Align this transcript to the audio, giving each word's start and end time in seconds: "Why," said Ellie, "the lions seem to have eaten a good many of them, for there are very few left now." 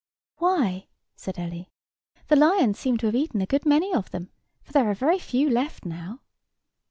"Why," 0.37 0.87
said 1.15 1.37
Ellie, 1.37 1.69
"the 2.27 2.35
lions 2.35 2.79
seem 2.79 2.97
to 2.97 3.05
have 3.05 3.13
eaten 3.13 3.39
a 3.39 3.45
good 3.45 3.67
many 3.67 3.93
of 3.93 4.09
them, 4.09 4.31
for 4.63 4.71
there 4.73 4.89
are 4.89 4.95
very 4.95 5.19
few 5.19 5.47
left 5.47 5.85
now." 5.85 6.21